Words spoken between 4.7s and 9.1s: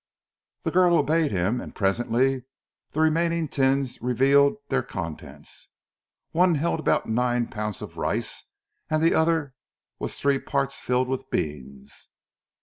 contents. One held about nine pounds of rice and